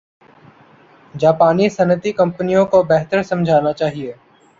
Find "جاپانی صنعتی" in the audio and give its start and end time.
1.13-2.11